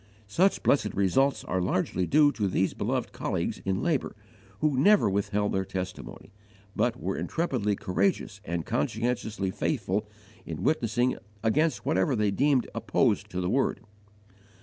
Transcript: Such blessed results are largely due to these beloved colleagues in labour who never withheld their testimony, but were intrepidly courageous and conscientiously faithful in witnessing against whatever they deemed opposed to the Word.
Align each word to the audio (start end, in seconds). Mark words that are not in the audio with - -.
Such 0.25 0.63
blessed 0.63 0.95
results 0.95 1.43
are 1.43 1.61
largely 1.61 2.07
due 2.07 2.31
to 2.31 2.47
these 2.47 2.73
beloved 2.73 3.11
colleagues 3.11 3.61
in 3.65 3.83
labour 3.83 4.15
who 4.59 4.75
never 4.79 5.07
withheld 5.07 5.51
their 5.51 5.63
testimony, 5.63 6.33
but 6.75 6.99
were 6.99 7.15
intrepidly 7.15 7.75
courageous 7.75 8.41
and 8.43 8.65
conscientiously 8.65 9.51
faithful 9.51 10.09
in 10.43 10.63
witnessing 10.63 11.17
against 11.43 11.85
whatever 11.85 12.15
they 12.15 12.31
deemed 12.31 12.67
opposed 12.73 13.29
to 13.29 13.41
the 13.41 13.49
Word. 13.51 13.81